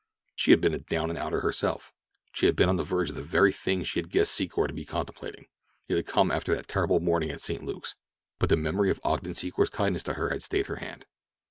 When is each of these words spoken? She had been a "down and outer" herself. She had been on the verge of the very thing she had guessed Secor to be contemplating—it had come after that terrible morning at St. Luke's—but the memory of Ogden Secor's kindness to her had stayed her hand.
She 0.33 0.49
had 0.49 0.61
been 0.61 0.73
a 0.73 0.79
"down 0.79 1.11
and 1.11 1.19
outer" 1.19 1.41
herself. 1.41 1.93
She 2.33 2.47
had 2.47 2.55
been 2.55 2.69
on 2.69 2.75
the 2.77 2.83
verge 2.83 3.11
of 3.11 3.15
the 3.15 3.21
very 3.21 3.51
thing 3.51 3.83
she 3.83 3.99
had 3.99 4.09
guessed 4.09 4.31
Secor 4.31 4.65
to 4.65 4.73
be 4.73 4.83
contemplating—it 4.83 5.95
had 5.95 6.07
come 6.07 6.31
after 6.31 6.55
that 6.55 6.67
terrible 6.67 6.99
morning 6.99 7.29
at 7.29 7.39
St. 7.39 7.63
Luke's—but 7.63 8.49
the 8.49 8.57
memory 8.57 8.89
of 8.89 8.99
Ogden 9.03 9.33
Secor's 9.35 9.69
kindness 9.69 10.01
to 10.01 10.13
her 10.15 10.29
had 10.29 10.41
stayed 10.41 10.65
her 10.65 10.77
hand. 10.77 11.05